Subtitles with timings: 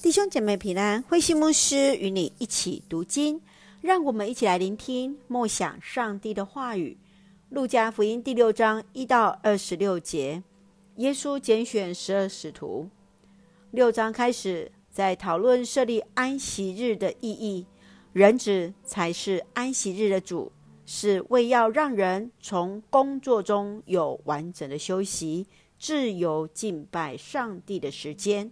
[0.00, 3.40] 弟兄姐妹平安，慧心牧师与你一起读经，
[3.82, 6.96] 让我们一起来聆听默想上帝的话语。
[7.50, 10.42] 路加福音第六章一到二十六节，
[10.96, 12.88] 耶稣拣选十二使徒。
[13.70, 17.66] 六章开始在讨论设立安息日的意义，
[18.14, 20.50] 人子才是安息日的主，
[20.86, 25.46] 是为要让人从工作中有完整的休息，
[25.78, 28.50] 自由敬拜上帝的时间。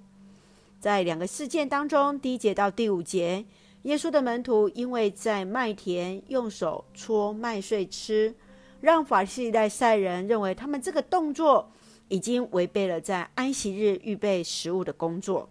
[0.81, 3.45] 在两个事件当中，第一节到第五节，
[3.83, 8.35] 耶稣的门徒因为在麦田用手搓麦穗吃，
[8.81, 11.71] 让法利赛人认为他们这个动作
[12.09, 15.51] 已经违背了在安息日预备食物的工作。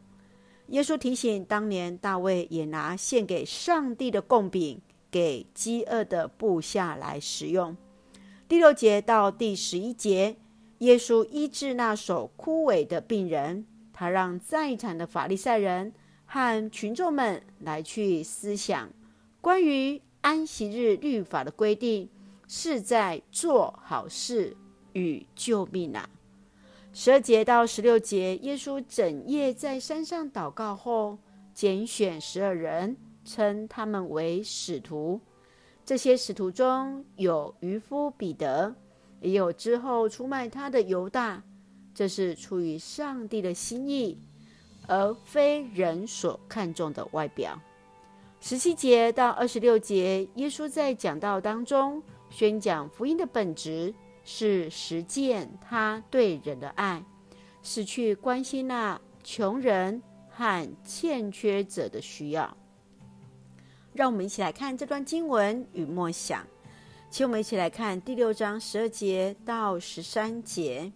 [0.69, 7.77] 耶稣提醒，当年大卫也拿献给上帝的供饼给饥饿的部下来食用。
[8.47, 10.37] 第六节到第十一节，
[10.79, 13.67] 耶稣医治那手枯萎的病人。
[13.99, 15.91] 他让在场的法利赛人
[16.25, 18.89] 和群众们来去思想
[19.41, 22.07] 关于安息日律法的规定，
[22.47, 24.55] 是在做好事
[24.93, 26.09] 与救命啊。
[26.93, 31.17] 十二节到十六节，耶稣整夜在山上祷告后，
[31.53, 35.19] 拣选十二人，称他们为使徒。
[35.83, 38.73] 这些使徒中有渔夫彼得，
[39.19, 41.43] 也有之后出卖他的犹大。
[41.99, 44.17] 这是出于上帝的心意，
[44.87, 47.61] 而非人所看重的外表。
[48.39, 57.03] 十七节到二十六节，耶稣在讲道当中宣讲福音的本质是实践他对人的爱，
[57.61, 62.55] 是去关心那穷人和欠缺者的需要。
[63.91, 66.47] 让我们一起来看这段经文与默想，
[67.11, 70.89] 请我们一起来看第六章十二节到十三节。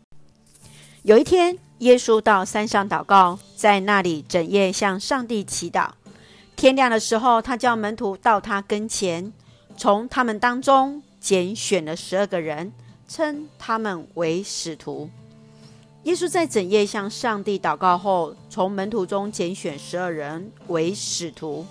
[1.04, 5.90] 有一天，耶稣到山上祷告，在那里整夜向上帝祈祷。
[6.56, 9.34] 天亮的时候，他叫门徒到他跟前，
[9.76, 12.72] 从他们当中拣选了十二个人，
[13.06, 15.10] 称他们为使徒。
[16.04, 21.66] 耶稣在整夜向上帝祷告后，从门徒中拣选十二人为使徒。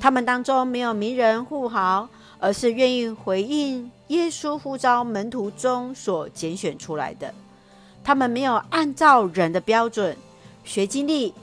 [0.00, 2.08] 他们当中没有名人富豪，
[2.40, 7.32] 而是愿意回应耶稣呼召门徒中所拣选出来的。
[8.08, 10.16] 他们没有按照人的标准
[10.64, 11.34] 学经历、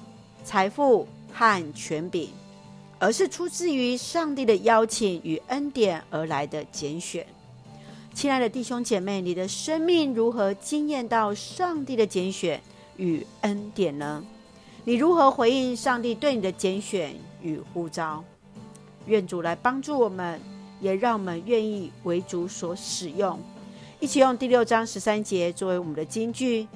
[0.44, 2.28] 财富和权柄，
[2.98, 7.24] 而是出自于上帝的邀请与恩典而来的拣选。
[8.16, 12.60] 亲爱的弟兄姐妹，你的生命如何经验到上帝的拣选
[12.98, 14.24] 与恩典呢？
[14.86, 18.24] 你如何回应上帝对你的拣选与呼召？
[19.06, 20.42] 愿主来帮助我们，
[20.82, 23.40] 也让我们愿意为主所使用。
[24.00, 26.68] 一起用第六章十三节作为我们的金句。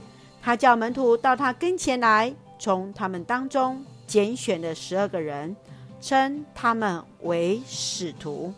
[0.42, 5.56] 他叫门徒到他跟前来，从他们当中拣选了十二个人，
[6.02, 8.54] 称他们为使徒。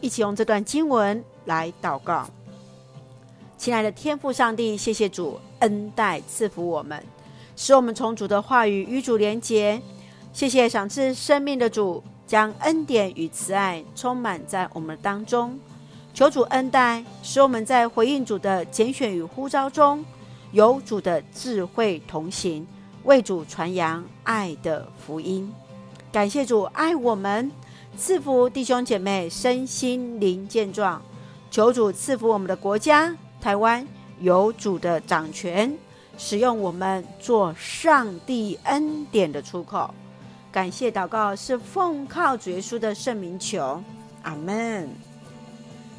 [0.00, 2.28] 一起用这段经文来祷告。
[3.56, 7.02] 亲爱的天父上帝，谢谢主恩待赐福我们，
[7.56, 9.80] 使我们从主的话语与主连结。
[10.32, 15.58] 谢谢赏赐生命的主，将恩典与慈爱充满在我们当中。
[16.18, 20.04] 求主恩待，使我们在回应主的拣选与呼召中，
[20.50, 22.66] 有主的智慧同行，
[23.04, 25.48] 为主传扬爱的福音。
[26.10, 27.48] 感谢主爱我们，
[27.96, 31.00] 赐福弟兄姐妹身心灵健壮。
[31.52, 33.86] 求主赐福我们的国家台湾，
[34.18, 35.72] 有主的掌权，
[36.16, 39.94] 使用我们做上帝恩典的出口。
[40.50, 43.80] 感谢祷告是奉靠主耶稣的圣名求，
[44.24, 45.07] 阿门。